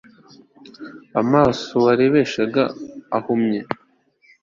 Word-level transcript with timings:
amaso 1.21 1.73
warebeshaga 1.85 2.63
ahume 3.17 3.59